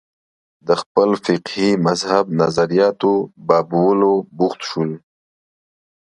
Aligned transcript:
د 0.67 0.69
خپل 0.81 1.09
فقهي 1.25 1.71
مذهب 1.87 2.25
نظریاتو 2.41 3.11
بابولو 3.47 4.13
بوخت 4.37 4.61
شول 4.69 4.91